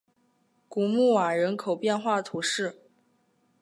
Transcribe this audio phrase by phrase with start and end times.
[0.67, 2.75] 古穆瓦人口变化图示